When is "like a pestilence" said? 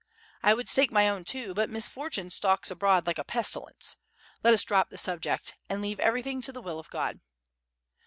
3.05-3.97